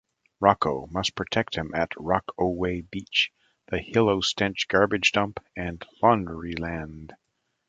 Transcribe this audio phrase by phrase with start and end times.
[0.41, 3.31] Rocko must protect him at Rock-O-Whey Beach,
[3.67, 7.11] the Hill-O-Stench garbage dump, and Laundryland.